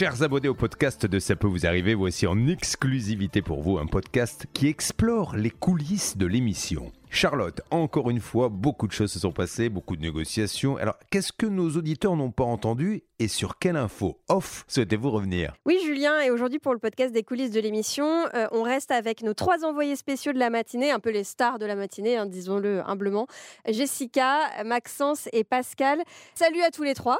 Chers 0.00 0.22
abonnés 0.22 0.48
au 0.48 0.54
podcast 0.54 1.04
de 1.04 1.18
Ça 1.18 1.36
peut 1.36 1.46
vous 1.46 1.66
arriver, 1.66 1.92
voici 1.92 2.26
en 2.26 2.48
exclusivité 2.48 3.42
pour 3.42 3.60
vous 3.60 3.76
un 3.76 3.84
podcast 3.84 4.46
qui 4.54 4.66
explore 4.66 5.36
les 5.36 5.50
coulisses 5.50 6.16
de 6.16 6.24
l'émission. 6.24 6.90
Charlotte, 7.10 7.60
encore 7.70 8.08
une 8.08 8.20
fois, 8.20 8.48
beaucoup 8.48 8.86
de 8.86 8.92
choses 8.92 9.12
se 9.12 9.18
sont 9.18 9.32
passées, 9.32 9.68
beaucoup 9.68 9.96
de 9.96 10.00
négociations. 10.00 10.78
Alors, 10.78 10.94
qu'est-ce 11.10 11.34
que 11.34 11.44
nos 11.44 11.68
auditeurs 11.72 12.16
n'ont 12.16 12.30
pas 12.30 12.44
entendu 12.44 13.02
et 13.18 13.28
sur 13.28 13.58
quelle 13.58 13.76
info 13.76 14.18
off 14.30 14.64
souhaitez-vous 14.68 15.10
revenir? 15.10 15.52
Oui, 15.66 15.78
Julien, 15.84 16.18
et 16.22 16.30
aujourd'hui 16.30 16.60
pour 16.60 16.72
le 16.72 16.78
podcast 16.78 17.12
des 17.12 17.22
coulisses 17.22 17.52
de 17.52 17.60
l'émission, 17.60 18.24
euh, 18.32 18.46
on 18.52 18.62
reste 18.62 18.92
avec 18.92 19.20
nos 19.22 19.34
trois 19.34 19.66
envoyés 19.66 19.96
spéciaux 19.96 20.32
de 20.32 20.38
la 20.38 20.48
matinée, 20.48 20.90
un 20.90 21.00
peu 21.00 21.10
les 21.10 21.24
stars 21.24 21.58
de 21.58 21.66
la 21.66 21.76
matinée, 21.76 22.16
hein, 22.16 22.24
disons-le 22.24 22.80
humblement. 22.88 23.26
Jessica, 23.68 24.64
Maxence 24.64 25.28
et 25.34 25.44
Pascal. 25.44 25.98
Salut 26.34 26.62
à 26.62 26.70
tous 26.70 26.84
les 26.84 26.94
trois. 26.94 27.18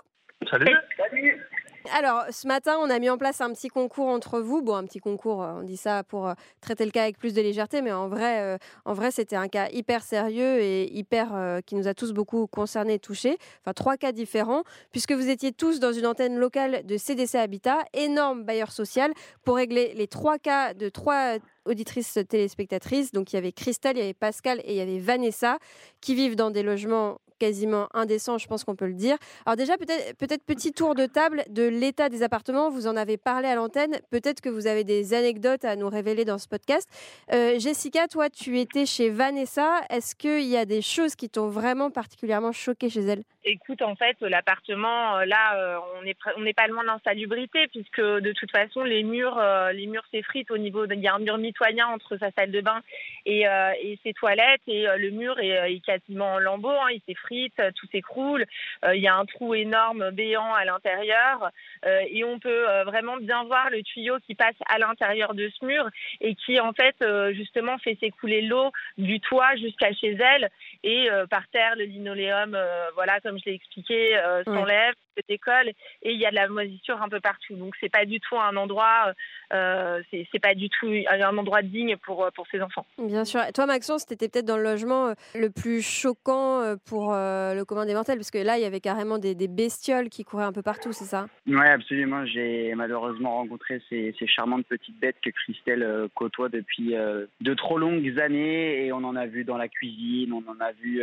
Salut. 0.50 0.74
Salut. 0.96 1.46
Alors, 1.88 2.24
ce 2.30 2.46
matin, 2.46 2.76
on 2.78 2.90
a 2.90 2.98
mis 2.98 3.08
en 3.08 3.16
place 3.16 3.40
un 3.40 3.50
petit 3.52 3.68
concours 3.68 4.08
entre 4.08 4.40
vous. 4.40 4.60
Bon, 4.60 4.74
un 4.74 4.84
petit 4.84 4.98
concours, 4.98 5.42
euh, 5.42 5.60
on 5.60 5.62
dit 5.62 5.78
ça 5.78 6.04
pour 6.04 6.28
euh, 6.28 6.34
traiter 6.60 6.84
le 6.84 6.90
cas 6.90 7.04
avec 7.04 7.18
plus 7.18 7.32
de 7.32 7.40
légèreté, 7.40 7.80
mais 7.80 7.90
en 7.90 8.08
vrai, 8.08 8.42
euh, 8.42 8.58
en 8.84 8.92
vrai 8.92 9.10
c'était 9.10 9.36
un 9.36 9.48
cas 9.48 9.68
hyper 9.70 10.02
sérieux 10.02 10.60
et 10.60 10.92
hyper 10.92 11.60
qui 11.64 11.74
nous 11.76 11.88
a 11.88 11.94
tous 11.94 12.12
beaucoup 12.12 12.46
concernés 12.46 12.94
et 12.94 12.98
touchés. 12.98 13.38
Enfin, 13.62 13.72
trois 13.72 13.96
cas 13.96 14.12
différents, 14.12 14.62
puisque 14.92 15.12
vous 15.12 15.30
étiez 15.30 15.52
tous 15.52 15.80
dans 15.80 15.92
une 15.92 16.06
antenne 16.06 16.36
locale 16.36 16.84
de 16.84 16.96
CDC 16.98 17.36
Habitat, 17.36 17.78
énorme 17.94 18.44
bailleur 18.44 18.72
social, 18.72 19.12
pour 19.44 19.56
régler 19.56 19.94
les 19.94 20.06
trois 20.06 20.38
cas 20.38 20.74
de 20.74 20.88
trois 20.90 21.36
auditrices 21.64 22.18
téléspectatrices. 22.28 23.12
Donc, 23.12 23.32
il 23.32 23.36
y 23.36 23.38
avait 23.38 23.52
Christelle, 23.52 23.96
il 23.96 24.00
y 24.00 24.04
avait 24.04 24.14
Pascal 24.14 24.60
et 24.64 24.72
il 24.72 24.76
y 24.76 24.80
avait 24.80 24.98
Vanessa, 24.98 25.58
qui 26.00 26.14
vivent 26.14 26.36
dans 26.36 26.50
des 26.50 26.62
logements 26.62 27.18
quasiment 27.40 27.88
indécent, 27.94 28.38
je 28.38 28.46
pense 28.46 28.62
qu'on 28.62 28.76
peut 28.76 28.86
le 28.86 28.94
dire. 28.94 29.16
Alors 29.46 29.56
déjà, 29.56 29.76
peut-être 29.76 30.16
peut 30.16 30.54
petit 30.54 30.72
tour 30.72 30.94
de 30.94 31.06
table 31.06 31.42
de 31.48 31.66
l'état 31.66 32.08
des 32.08 32.22
appartements. 32.22 32.70
Vous 32.70 32.86
en 32.86 32.96
avez 32.96 33.16
parlé 33.16 33.48
à 33.48 33.54
l'antenne. 33.54 33.98
Peut-être 34.10 34.40
que 34.40 34.48
vous 34.48 34.66
avez 34.66 34.84
des 34.84 35.14
anecdotes 35.14 35.64
à 35.64 35.74
nous 35.74 35.88
révéler 35.88 36.24
dans 36.24 36.38
ce 36.38 36.48
podcast. 36.48 36.88
Euh, 37.32 37.58
Jessica, 37.58 38.06
toi, 38.08 38.28
tu 38.28 38.58
étais 38.58 38.86
chez 38.86 39.08
Vanessa. 39.08 39.80
Est-ce 39.88 40.14
qu'il 40.14 40.46
y 40.46 40.56
a 40.56 40.66
des 40.66 40.82
choses 40.82 41.16
qui 41.16 41.30
t'ont 41.30 41.48
vraiment 41.48 41.90
particulièrement 41.90 42.52
choqué 42.52 42.90
chez 42.90 43.00
elle? 43.00 43.22
Écoute, 43.44 43.80
en 43.80 43.96
fait, 43.96 44.16
l'appartement, 44.20 45.16
euh, 45.16 45.24
là, 45.24 45.56
euh, 45.56 45.78
on 45.96 46.02
n'est 46.02 46.16
on 46.36 46.42
n'est 46.42 46.52
pas 46.52 46.66
loin 46.66 46.84
d'insalubrité 46.84 47.68
puisque 47.68 48.00
de 48.00 48.32
toute 48.32 48.50
façon, 48.50 48.84
les 48.84 49.02
murs, 49.02 49.40
les 49.72 49.86
murs 49.86 50.04
s'effritent 50.10 50.50
au 50.50 50.58
niveau. 50.58 50.84
Il 50.84 51.00
y 51.00 51.08
a 51.08 51.14
un 51.14 51.20
mur 51.20 51.38
mitoyen 51.38 51.86
entre 51.86 52.18
sa 52.18 52.30
salle 52.32 52.50
de 52.50 52.60
bain 52.60 52.80
et, 53.24 53.44
et 53.82 53.98
ses 54.04 54.12
toilettes 54.12 54.60
et 54.66 54.86
le 54.98 55.10
mur 55.10 55.38
est, 55.38 55.80
quasiment 55.80 56.34
en 56.34 56.38
lambeaux. 56.38 56.68
Hein, 56.68 56.90
il 56.92 57.00
s'effrite 57.06 57.29
euh, 57.32 57.70
tout 57.74 57.86
s'écroule. 57.92 58.44
Euh, 58.84 58.94
il 58.94 59.02
y 59.02 59.08
a 59.08 59.14
un 59.14 59.24
trou 59.24 59.54
énorme, 59.54 60.10
béant 60.10 60.52
à 60.54 60.64
l'intérieur, 60.64 61.50
euh, 61.86 62.00
et 62.08 62.24
on 62.24 62.38
peut 62.38 62.64
vraiment 62.84 63.16
bien 63.16 63.44
voir 63.44 63.70
le 63.70 63.82
tuyau 63.82 64.18
qui 64.26 64.34
passe 64.34 64.54
à 64.68 64.78
l'intérieur 64.78 65.34
de 65.34 65.48
ce 65.48 65.64
mur 65.64 65.88
et 66.20 66.34
qui 66.34 66.58
en 66.60 66.72
fait 66.72 66.96
justement 67.32 67.78
fait 67.78 67.96
s'écouler 68.00 68.42
l'eau 68.42 68.70
du 68.98 69.20
toit 69.20 69.54
jusqu'à 69.56 69.92
chez 69.92 70.16
elle 70.18 70.50
et 70.82 71.08
par 71.28 71.46
terre 71.48 71.76
le 71.76 71.84
linoléum, 71.84 72.56
voilà 72.94 73.20
comme 73.20 73.38
je 73.38 73.44
l'ai 73.46 73.54
expliqué, 73.54 74.18
s'enlève 74.44 74.94
école 75.28 75.68
et 76.02 76.12
il 76.12 76.18
y 76.18 76.26
a 76.26 76.30
de 76.30 76.36
la 76.36 76.48
moisissure 76.48 77.00
un 77.02 77.08
peu 77.08 77.20
partout. 77.20 77.54
Donc 77.54 77.74
c'est 77.80 77.90
pas 77.90 78.04
du 78.04 78.20
tout 78.20 78.38
un 78.38 78.56
endroit, 78.56 79.12
euh, 79.52 80.02
c'est 80.10 80.38
pas 80.40 80.54
du 80.54 80.68
tout 80.68 80.90
un 81.08 81.36
endroit 81.36 81.62
digne 81.62 81.96
pour 81.96 82.28
pour 82.34 82.46
ces 82.48 82.60
enfants. 82.60 82.86
Bien 82.98 83.24
sûr. 83.24 83.40
Et 83.48 83.52
toi 83.52 83.66
Maxence, 83.66 84.04
c'était 84.08 84.28
peut-être 84.28 84.46
dans 84.46 84.56
le 84.56 84.62
logement 84.62 85.08
euh, 85.08 85.14
le 85.34 85.50
plus 85.50 85.82
choquant 85.82 86.60
euh, 86.60 86.76
pour 86.86 87.12
euh, 87.12 87.54
le 87.54 87.64
commun 87.64 87.86
des 87.86 87.94
mortels 87.94 88.18
parce 88.18 88.30
que 88.30 88.38
là 88.38 88.58
il 88.58 88.62
y 88.62 88.66
avait 88.66 88.80
carrément 88.80 89.18
des, 89.18 89.34
des 89.34 89.48
bestioles 89.48 90.08
qui 90.08 90.24
couraient 90.24 90.44
un 90.44 90.52
peu 90.52 90.62
partout, 90.62 90.92
c'est 90.92 91.04
ça? 91.04 91.26
Oui, 91.46 91.66
absolument. 91.66 92.24
J'ai 92.26 92.74
malheureusement 92.74 93.36
rencontré 93.36 93.80
ces, 93.88 94.14
ces, 94.18 94.26
charmantes 94.26 94.66
petites 94.66 94.98
bêtes 94.98 95.16
que 95.22 95.30
Christelle 95.30 96.08
côtoie 96.14 96.48
depuis 96.48 96.94
de 96.94 97.54
trop 97.54 97.78
longues 97.78 98.18
années 98.20 98.86
et 98.86 98.92
on 98.92 98.98
en 98.98 99.16
a 99.16 99.26
vu 99.26 99.44
dans 99.44 99.56
la 99.56 99.68
cuisine, 99.68 100.32
on 100.32 100.44
en 100.50 100.60
a 100.60 100.72
vu 100.72 101.02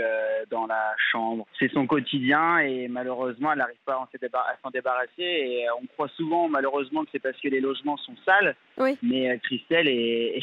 dans 0.50 0.66
la 0.66 0.96
chambre. 1.12 1.46
C'est 1.60 1.72
son 1.72 1.88
quotidien 1.88 2.60
et 2.60 2.88
malheureusement 2.88 3.52
elle 3.52 3.60
n'arrive 3.60 3.76
pas 3.86 3.97
à 4.04 4.58
s'en 4.64 4.70
débarrasser. 4.70 5.12
Et 5.18 5.68
euh, 5.68 5.72
on 5.82 5.86
croit 5.88 6.10
souvent, 6.16 6.48
malheureusement, 6.50 7.04
que 7.04 7.10
c'est 7.12 7.20
parce 7.20 7.40
que 7.40 7.48
les 7.48 7.60
logements 7.60 7.98
sont 7.98 8.16
sales. 8.26 8.56
Mais 9.02 9.32
euh, 9.32 9.38
Christelle 9.44 9.88
est, 9.88 10.42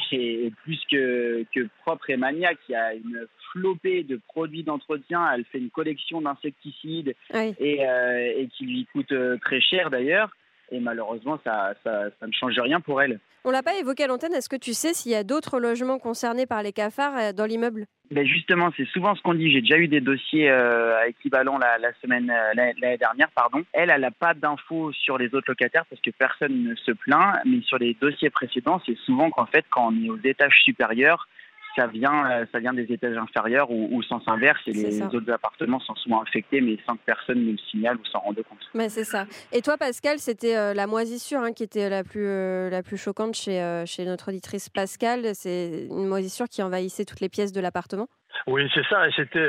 plus 0.63 0.81
que, 0.91 1.45
que 1.55 1.69
propre 1.83 2.11
et 2.11 2.17
maniaque. 2.17 2.59
Il 2.69 2.73
y 2.73 2.77
a 2.77 2.95
une 2.95 3.27
flopée 3.53 4.03
de 4.03 4.21
produits 4.29 4.65
d'entretien. 4.65 5.33
Elle 5.33 5.45
fait 5.47 5.59
une 5.59 5.71
collection 5.71 6.21
d'insecticides 6.21 7.15
et, 7.33 7.87
euh, 7.87 8.33
et, 8.37 8.49
qui 8.57 8.65
lui 8.65 8.87
coûte 8.93 9.15
très 9.43 9.61
cher 9.61 9.91
d'ailleurs. 9.91 10.31
Et 10.71 10.81
malheureusement, 10.81 11.39
ça, 11.45 11.75
ça, 11.85 12.11
ça, 12.19 12.27
ne 12.27 12.33
change 12.33 12.59
rien 12.59 12.81
pour 12.81 13.03
elle. 13.03 13.21
On 13.45 13.51
l'a 13.51 13.63
pas 13.63 13.77
évoqué 13.79 14.05
à 14.05 14.07
l'antenne. 14.07 14.33
Est-ce 14.33 14.49
que 14.49 14.57
tu 14.57 14.73
sais 14.73 14.95
s'il 14.95 15.13
y 15.13 15.15
a 15.15 15.23
d'autres 15.23 15.61
logements 15.61 15.99
concernés 15.99 16.47
par 16.47 16.63
les 16.63 16.73
cafards 16.73 17.35
dans 17.35 17.45
l'immeuble? 17.45 17.87
Ben 18.11 18.27
justement, 18.27 18.71
c'est 18.77 18.87
souvent 18.89 19.15
ce 19.15 19.23
qu'on 19.23 19.35
dit. 19.35 19.51
J'ai 19.51 19.63
déjà 19.63 19.79
eu 19.79 19.89
des 19.89 20.01
dossiers 20.01 20.51
euh, 20.51 21.07
équivalents 21.09 21.59
la, 21.59 21.79
la 21.79 21.93
semaine 22.03 22.31
euh, 22.31 22.53
l'année 22.55 22.99
dernière, 22.99 23.31
pardon. 23.35 23.65
Elle, 23.73 23.91
elle 23.91 24.03
n'a 24.03 24.11
pas 24.11 24.35
d'infos 24.35 24.93
sur 24.93 25.17
les 25.17 25.35
autres 25.35 25.49
locataires 25.49 25.87
parce 25.89 26.03
que 26.03 26.11
personne 26.11 26.65
ne 26.65 26.75
se 26.75 26.93
plaint. 26.93 27.39
Mais 27.47 27.63
sur 27.63 27.79
les 27.79 27.95
dossiers 27.95 28.31
précédents, 28.31 28.81
c'est 28.85 28.97
souvent 28.99 29.31
qu'en 29.31 29.47
fait, 29.47 29.65
quand 29.71 29.89
on 29.91 30.05
est 30.05 30.11
aux 30.11 30.21
étages 30.23 30.61
supérieurs, 30.65 31.29
ça 31.77 31.87
vient, 31.87 32.31
euh, 32.31 32.47
ça 32.53 32.59
vient 32.59 32.73
des 32.73 32.91
étages 32.93 33.17
inférieurs 33.17 33.71
ou, 33.71 33.89
ou 33.91 34.03
sens 34.03 34.23
inverse 34.27 34.61
et 34.67 34.73
les 34.73 35.03
autres 35.03 35.31
appartements 35.31 35.81
sont 35.81 35.95
souvent 35.97 36.23
infectés, 36.23 36.61
mais 36.61 36.79
sans 36.87 36.97
que 36.97 37.03
personne 37.05 37.45
ne 37.45 37.53
le 37.53 37.59
signale 37.71 37.97
ou 37.97 38.05
s'en 38.07 38.21
rende 38.21 38.37
compte. 38.49 38.59
Mais 38.75 38.89
c'est 38.89 39.05
ça. 39.05 39.27
Et 39.53 39.63
toi, 39.63 39.77
Pascal, 39.77 40.19
c'était 40.19 40.57
euh, 40.57 40.75
la 40.75 40.87
moisissure 40.87 41.41
hein, 41.41 41.53
qui 41.53 41.63
était 41.63 41.89
la 41.89 42.05
plus, 42.05 42.27
euh, 42.27 42.71
la 42.71 42.83
plus 42.83 42.97
choquante 42.97 43.35
chez, 43.35 43.85
chez 43.87 44.05
notre 44.05 44.29
auditrice 44.29 44.69
Pascal. 44.69 45.35
C'est 45.35 45.87
une 45.91 46.09
moisissure 46.09 46.49
qui 46.49 46.63
envahissait 46.63 47.05
toutes 47.05 47.21
les 47.21 47.29
pièces 47.29 47.53
de 47.53 47.61
l'appartement 47.61 48.09
oui, 48.49 48.69
c'est 48.75 48.85
ça, 48.91 49.07
et 49.07 49.13
c'était 49.15 49.49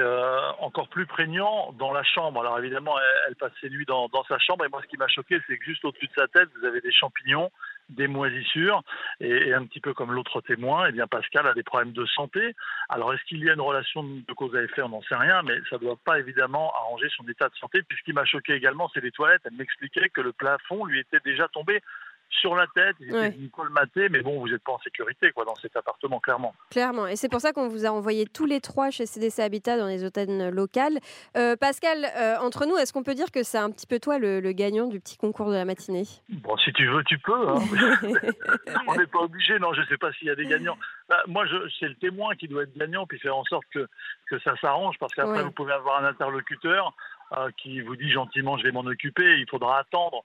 encore 0.59 0.87
plus 0.89 1.07
prégnant 1.07 1.73
dans 1.73 1.91
la 1.91 2.03
chambre. 2.03 2.39
Alors 2.39 2.59
évidemment, 2.59 2.93
elle, 2.99 3.29
elle 3.29 3.35
passait 3.35 3.67
nuit 3.69 3.83
dans, 3.85 4.07
dans, 4.09 4.23
sa 4.25 4.37
chambre, 4.37 4.63
et 4.63 4.69
moi 4.69 4.79
ce 4.83 4.87
qui 4.87 4.95
m'a 4.95 5.07
choqué, 5.07 5.39
c'est 5.47 5.57
que 5.57 5.65
juste 5.65 5.83
au-dessus 5.83 6.05
de 6.05 6.13
sa 6.15 6.27
tête, 6.27 6.49
vous 6.57 6.65
avez 6.67 6.81
des 6.81 6.91
champignons 6.91 7.49
des 7.89 8.07
moisissures 8.07 8.81
et, 9.19 9.53
un 9.53 9.65
petit 9.65 9.79
peu 9.79 9.93
comme 9.93 10.11
l'autre 10.11 10.41
témoin, 10.41 10.87
eh 10.87 10.91
bien 10.91 11.07
Pascal 11.07 11.47
a 11.47 11.53
des 11.53 11.63
problèmes 11.63 11.93
de 11.93 12.05
santé. 12.05 12.55
Alors 12.89 13.13
est-ce 13.13 13.23
qu'il 13.25 13.43
y 13.43 13.49
a 13.49 13.53
une 13.53 13.61
relation 13.61 14.03
de 14.03 14.33
cause 14.33 14.55
à 14.55 14.63
effet? 14.63 14.81
On 14.81 14.89
n'en 14.89 15.01
sait 15.03 15.15
rien, 15.15 15.41
mais 15.43 15.57
ça 15.69 15.77
ne 15.77 15.81
doit 15.81 15.97
pas 16.03 16.19
évidemment 16.19 16.73
arranger 16.75 17.07
son 17.15 17.27
état 17.27 17.49
de 17.49 17.55
santé. 17.55 17.81
Puis 17.83 17.97
ce 17.97 18.03
qui 18.03 18.13
m'a 18.13 18.25
choqué 18.25 18.53
également, 18.53 18.89
c'est 18.93 19.03
les 19.03 19.11
toilettes. 19.11 19.41
Elle 19.45 19.57
m'expliquait 19.57 20.09
que 20.09 20.21
le 20.21 20.33
plafond 20.33 20.85
lui 20.85 20.99
était 20.99 21.19
déjà 21.23 21.47
tombé 21.49 21.81
sur 22.29 22.55
la 22.55 22.67
tête, 22.67 22.95
il 22.99 23.15
était 23.15 23.37
une 23.37 23.49
colmaté, 23.49 24.09
mais 24.09 24.21
bon, 24.21 24.39
vous 24.39 24.49
n'êtes 24.49 24.63
pas 24.63 24.73
en 24.73 24.79
sécurité 24.79 25.31
quoi, 25.31 25.45
dans 25.45 25.55
cet 25.55 25.75
appartement, 25.75 26.19
clairement. 26.19 26.53
Clairement, 26.69 27.07
et 27.07 27.15
c'est 27.15 27.29
pour 27.29 27.39
ça 27.39 27.53
qu'on 27.53 27.67
vous 27.67 27.85
a 27.85 27.89
envoyé 27.89 28.25
tous 28.25 28.45
les 28.45 28.61
trois 28.61 28.89
chez 28.89 29.05
CDC 29.05 29.39
Habitat 29.39 29.77
dans 29.77 29.87
les 29.87 30.03
hôtels 30.03 30.49
locales. 30.49 30.99
Euh, 31.37 31.55
Pascal, 31.55 32.05
euh, 32.17 32.37
entre 32.39 32.65
nous, 32.65 32.77
est-ce 32.77 32.93
qu'on 32.93 33.03
peut 33.03 33.13
dire 33.13 33.31
que 33.31 33.43
c'est 33.43 33.57
un 33.57 33.71
petit 33.71 33.87
peu 33.87 33.99
toi 33.99 34.19
le, 34.19 34.41
gagnant 34.51 34.87
du 34.87 34.99
petit 34.99 35.17
concours 35.17 35.49
de 35.49 35.55
la 35.55 35.65
matinée? 35.65 36.03
Bon, 36.29 36.55
si 36.57 36.71
tu 36.73 36.87
veux, 36.87 37.03
tu 37.03 37.17
peux. 37.19 37.49
Hein. 37.49 37.55
On 38.87 38.95
n'est 38.95 39.07
pas 39.07 39.19
obligé, 39.19 39.57
non, 39.59 39.73
je 39.73 39.81
ne 39.81 39.85
sais 39.87 39.97
pas 39.97 40.11
s'il 40.13 40.27
y 40.27 40.31
a 40.31 40.35
des 40.35 40.45
gagnants. 40.45 40.77
Bah, 41.09 41.21
moi, 41.27 41.45
c'est 41.79 41.87
le 41.87 41.95
témoin 41.95 42.35
qui 42.35 42.47
doit 42.47 42.63
être 42.63 42.77
gagnant, 42.77 43.05
puis 43.05 43.19
faire 43.19 43.35
en 43.35 43.43
sorte 43.45 43.65
que, 43.73 43.87
que 44.29 44.39
ça 44.39 44.55
s'arrange, 44.57 44.95
parce 44.99 45.13
qu'après, 45.13 45.43
vous 45.43 45.51
pouvez 45.51 45.73
avoir 45.73 46.03
un 46.03 46.07
interlocuteur 46.07 46.93
euh, 47.37 47.49
qui 47.57 47.81
vous 47.81 47.95
dit 47.95 48.11
gentiment, 48.11 48.57
je 48.57 48.63
vais 48.63 48.71
m'en 48.71 48.85
occuper, 48.85 49.39
il 49.39 49.49
faudra 49.49 49.79
attendre 49.79 50.23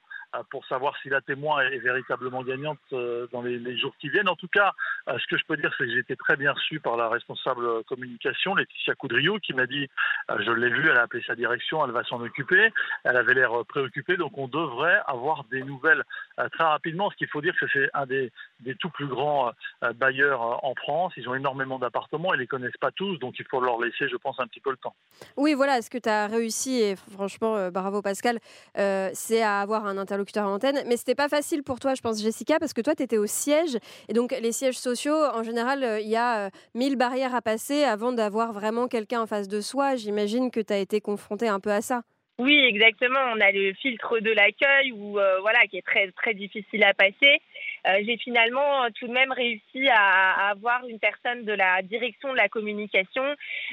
pour 0.50 0.64
savoir 0.66 0.96
si 1.02 1.08
la 1.08 1.20
témoin 1.20 1.60
est 1.62 1.78
véritablement 1.78 2.42
gagnante 2.42 2.78
euh, 2.92 3.26
dans 3.32 3.42
les, 3.42 3.76
jours 3.76 3.94
qui 4.00 4.08
viennent. 4.08 4.28
En 4.28 4.36
tout 4.36 4.48
cas, 4.48 4.72
euh, 5.08 5.18
ce 5.18 5.26
que 5.26 5.36
je 5.36 5.44
peux 5.44 5.56
dire, 5.56 5.72
c'est 5.76 5.84
que 5.84 5.90
j'ai 5.90 5.98
été 5.98 6.16
très 6.16 6.36
bien 6.36 6.52
reçu 6.52 6.80
par 6.80 6.96
la 6.96 7.08
responsable 7.08 7.82
communication, 7.84 8.54
Laetitia 8.54 8.94
Coudriot, 8.94 9.38
qui 9.38 9.54
m'a 9.54 9.66
dit, 9.66 9.88
je 10.28 10.50
l'ai 10.52 10.70
vu, 10.70 10.88
elle 10.88 10.96
a 10.96 11.02
appelé 11.02 11.22
sa 11.26 11.34
direction, 11.34 11.84
elle 11.84 11.90
va 11.90 12.04
s'en 12.04 12.20
occuper. 12.20 12.72
Elle 13.04 13.16
avait 13.16 13.34
l'air 13.34 13.52
préoccupée, 13.68 14.16
donc 14.16 14.38
on 14.38 14.48
devrait 14.48 15.00
avoir 15.06 15.44
des 15.44 15.62
nouvelles 15.62 16.04
très 16.36 16.64
rapidement. 16.64 17.10
Ce 17.10 17.16
qu'il 17.16 17.28
faut 17.28 17.40
dire, 17.40 17.54
que 17.60 17.66
c'est 17.72 17.88
un 17.94 18.06
des, 18.06 18.30
des, 18.60 18.74
tout 18.74 18.90
plus 18.90 19.06
grands 19.06 19.52
bailleurs 19.96 20.64
en 20.64 20.74
France. 20.74 21.12
Ils 21.16 21.28
ont 21.28 21.34
énormément 21.34 21.78
d'appartements, 21.78 22.34
ils 22.34 22.40
les 22.40 22.46
connaissent 22.46 22.76
pas 22.80 22.90
tous, 22.92 23.18
donc 23.18 23.38
il 23.38 23.46
faut 23.50 23.60
leur 23.60 23.80
laisser, 23.80 24.08
je 24.08 24.16
pense, 24.16 24.38
un 24.38 24.46
petit 24.46 24.60
peu 24.60 24.70
le 24.70 24.76
temps. 24.76 24.94
Oui, 25.36 25.54
voilà, 25.54 25.82
ce 25.82 25.90
que 25.90 25.98
tu 25.98 26.08
as 26.08 26.26
réussi, 26.26 26.80
et 26.80 26.96
franchement, 26.96 27.70
bravo 27.70 28.02
Pascal, 28.02 28.38
c'est 28.74 29.42
à 29.42 29.60
avoir 29.60 29.86
un 29.86 29.98
interlocuteur 29.98 30.19
à 30.36 30.46
antenne. 30.46 30.82
Mais 30.86 30.96
c'était 30.96 31.14
pas 31.14 31.28
facile 31.28 31.62
pour 31.62 31.80
toi, 31.80 31.94
je 31.94 32.00
pense, 32.00 32.20
Jessica, 32.20 32.58
parce 32.58 32.72
que 32.72 32.80
toi, 32.80 32.94
tu 32.94 33.02
étais 33.02 33.18
au 33.18 33.26
siège. 33.26 33.78
Et 34.08 34.12
donc, 34.12 34.32
les 34.40 34.52
sièges 34.52 34.78
sociaux, 34.78 35.16
en 35.34 35.42
général, 35.42 35.84
euh, 35.84 36.00
il 36.00 36.08
y 36.08 36.16
a 36.16 36.46
euh, 36.46 36.50
mille 36.74 36.96
barrières 36.96 37.34
à 37.34 37.42
passer 37.42 37.84
avant 37.84 38.12
d'avoir 38.12 38.52
vraiment 38.52 38.88
quelqu'un 38.88 39.22
en 39.22 39.26
face 39.26 39.48
de 39.48 39.60
soi. 39.60 39.96
J'imagine 39.96 40.50
que 40.50 40.60
tu 40.60 40.72
as 40.72 40.78
été 40.78 41.00
confronté 41.00 41.48
un 41.48 41.60
peu 41.60 41.70
à 41.70 41.82
ça. 41.82 42.02
Oui, 42.40 42.58
exactement. 42.66 43.20
On 43.34 43.40
a 43.40 43.52
le 43.52 43.74
filtre 43.74 44.18
de 44.18 44.30
l'accueil 44.30 44.92
ou 44.92 45.12
voilà 45.12 45.60
qui 45.68 45.76
est 45.76 45.86
très 45.86 46.10
très 46.12 46.34
difficile 46.34 46.82
à 46.84 46.94
passer. 46.94 47.40
Euh, 47.86 47.98
j'ai 48.04 48.16
finalement 48.18 48.84
euh, 48.84 48.88
tout 48.98 49.06
de 49.06 49.12
même 49.12 49.32
réussi 49.32 49.88
à, 49.88 50.50
avoir 50.50 50.86
une 50.86 50.98
personne 50.98 51.44
de 51.44 51.52
la 51.52 51.82
direction 51.82 52.32
de 52.32 52.36
la 52.36 52.48
communication 52.48 53.22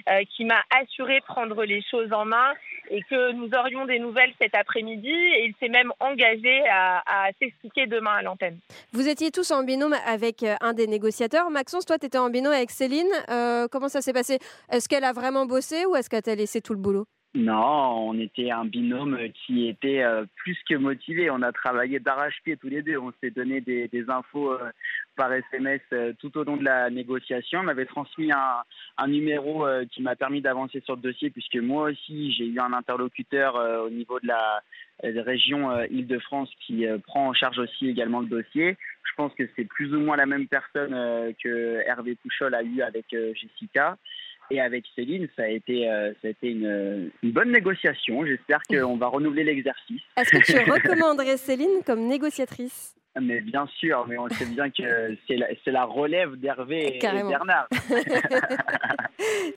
euh, 0.09 0.23
qui 0.35 0.45
m'a 0.45 0.61
assuré 0.81 1.19
prendre 1.21 1.63
les 1.65 1.81
choses 1.89 2.11
en 2.13 2.25
main 2.25 2.53
et 2.89 3.01
que 3.09 3.31
nous 3.33 3.49
aurions 3.57 3.85
des 3.85 3.99
nouvelles 3.99 4.33
cet 4.39 4.55
après-midi. 4.55 5.09
Et 5.09 5.45
il 5.45 5.53
s'est 5.59 5.69
même 5.69 5.91
engagé 5.99 6.63
à, 6.69 7.29
s'expliquer 7.39 7.87
demain 7.87 8.15
à 8.15 8.21
l'antenne. 8.21 8.59
Vous 8.93 9.07
étiez 9.07 9.31
tous 9.31 9.51
en 9.51 9.63
binôme 9.63 9.95
avec 10.05 10.45
un 10.61 10.73
des 10.73 10.87
négociateurs. 10.87 11.49
Maxence, 11.49 11.85
toi, 11.85 11.97
tu 11.97 12.05
étais 12.05 12.17
en 12.17 12.29
binôme 12.29 12.53
avec 12.53 12.71
Céline. 12.71 13.09
comment 13.71 13.89
ça 13.89 14.01
s'est 14.01 14.13
passé? 14.13 14.39
Est-ce 14.71 14.87
qu'elle 14.87 15.03
a 15.03 15.13
vraiment 15.13 15.45
bossé 15.45 15.85
ou 15.85 15.95
est-ce 15.95 16.09
qu'elle 16.09 16.21
t'a 16.21 16.35
laissé 16.35 16.61
tout 16.61 16.73
le 16.73 16.79
boulot? 16.79 17.07
Non, 17.35 18.09
on 18.09 18.19
était 18.19 18.51
un 18.51 18.65
binôme 18.65 19.19
qui 19.45 19.67
était 19.67 20.01
euh, 20.01 20.25
plus 20.37 20.57
que 20.67 20.75
motivé. 20.75 21.29
On 21.29 21.41
a 21.41 21.51
travaillé 21.51 21.99
d'arrache-pied 21.99 22.57
tous 22.57 22.69
les 22.69 22.81
deux. 22.81 22.97
On 22.97 23.13
s'est 23.21 23.29
donné 23.31 23.61
des, 23.61 23.89
infos 24.07 24.53
euh, 24.53 24.71
par 25.15 25.31
SMS 25.33 25.81
euh, 25.93 26.13
tout 26.19 26.35
au 26.37 26.43
long 26.43 26.57
de 26.57 26.63
la 26.63 26.89
négociation. 26.89 27.59
On 27.59 27.63
m'avait 27.63 27.85
transmis 27.85 28.31
un, 28.31 29.07
numéro 29.07 29.65
qui 29.91 30.01
m'a 30.01 30.15
permis 30.15 30.41
d'avancer 30.41 30.81
sur 30.81 30.95
le 30.95 31.01
dossier 31.01 31.29
puisque 31.29 31.55
moi 31.57 31.91
aussi 31.91 32.33
j'ai 32.33 32.45
eu 32.45 32.59
un 32.59 32.73
interlocuteur 32.73 33.55
au 33.85 33.89
niveau 33.89 34.19
de 34.19 34.27
la 34.27 34.61
région 35.21 35.81
Île-de-France 35.85 36.49
qui 36.65 36.85
prend 37.05 37.29
en 37.29 37.33
charge 37.33 37.57
aussi 37.59 37.87
également 37.87 38.19
le 38.19 38.27
dossier. 38.27 38.75
Je 39.03 39.13
pense 39.15 39.33
que 39.35 39.43
c'est 39.55 39.63
plus 39.63 39.93
ou 39.95 39.99
moins 40.01 40.17
la 40.17 40.25
même 40.25 40.47
personne 40.47 40.91
que 41.41 41.81
Hervé 41.87 42.15
Pouchol 42.15 42.53
a 42.53 42.63
eu 42.63 42.81
avec 42.81 43.05
Jessica. 43.11 43.97
Et 44.49 44.61
avec 44.61 44.85
Céline, 44.95 45.27
ça 45.35 45.43
a 45.43 45.47
été, 45.47 45.89
euh, 45.89 46.13
ça 46.21 46.27
a 46.29 46.31
été 46.31 46.51
une, 46.51 47.11
une 47.21 47.31
bonne 47.31 47.51
négociation. 47.51 48.25
J'espère 48.25 48.61
qu'on 48.69 48.97
va 48.97 49.07
renouveler 49.07 49.43
l'exercice. 49.43 50.01
Est-ce 50.15 50.31
que 50.31 50.37
tu 50.37 50.57
recommanderais 50.71 51.37
Céline 51.37 51.83
comme 51.85 52.07
négociatrice? 52.07 52.95
Mais 53.19 53.41
bien 53.41 53.67
sûr, 53.79 54.05
mais 54.07 54.17
on 54.17 54.29
sait 54.29 54.45
bien 54.45 54.69
que 54.69 55.17
c'est 55.27 55.37
la, 55.37 55.47
la, 55.65 55.85
relève 55.85 56.35
d'Hervé 56.35 56.97
et, 56.97 56.99
Bernard. 56.99 57.67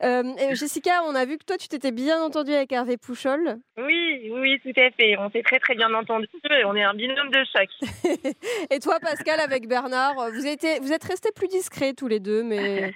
Euh, 0.03 0.23
Jessica, 0.55 1.03
on 1.07 1.15
a 1.15 1.27
vu 1.27 1.37
que 1.37 1.45
toi, 1.45 1.59
tu 1.59 1.69
t'étais 1.69 1.93
bien 1.93 2.23
entendu 2.23 2.53
avec 2.53 2.73
Hervé 2.73 2.97
Pouchol. 2.97 3.59
Oui, 3.77 4.31
oui, 4.33 4.59
tout 4.63 4.81
à 4.81 4.91
fait. 4.93 5.19
On 5.19 5.31
s'est 5.31 5.43
très 5.43 5.59
très 5.59 5.75
bien 5.75 5.93
entendu 5.93 6.27
et 6.51 6.65
on 6.65 6.75
est 6.75 6.83
un 6.83 6.95
binôme 6.95 7.31
de 7.31 7.45
choc. 7.45 7.69
et 8.71 8.79
toi, 8.79 8.99
Pascal, 9.01 9.39
avec 9.41 9.69
Bernard, 9.69 10.15
vous, 10.33 10.47
êtes, 10.47 10.67
vous 10.81 10.93
êtes 10.93 11.05
restés 11.05 11.31
plus 11.37 11.49
discrets 11.49 11.93
tous 11.93 12.09
les 12.09 12.21
deux, 12.21 12.43
mais... 12.43 12.95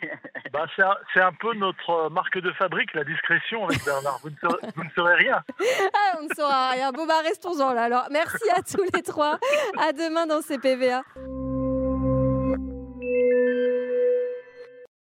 Bah, 0.55 0.67
c'est 1.13 1.21
un, 1.21 1.33
peu 1.33 1.53
notre 1.55 2.11
marque 2.11 2.39
de 2.39 2.53
fabrique, 2.53 2.95
la 2.95 3.03
discrétion 3.03 3.65
avec 3.65 3.85
Bernard. 3.85 4.21
Vous 4.23 4.31
ne 4.31 4.37
saurez, 4.41 4.59
vous 4.77 4.85
ne 4.85 4.91
saurez 4.95 5.17
rien. 5.17 5.43
Ah, 5.93 6.19
on 6.21 6.25
ne 6.25 6.35
saura 6.35 6.71
rien. 6.71 6.93
Bon, 6.93 7.07
bah, 7.07 7.21
restons-en 7.25 7.73
là. 7.73 7.83
Alors, 7.83 8.07
merci 8.13 8.49
à 8.57 8.63
tous 8.63 8.85
les 8.95 9.03
trois. 9.03 9.39
À 9.81 9.93
demain 9.93 10.27
dans 10.27 10.43
CPVA. 10.43 11.03